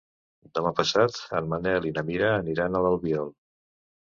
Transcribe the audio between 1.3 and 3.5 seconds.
en Manel i na Mira aniran a l'Albiol.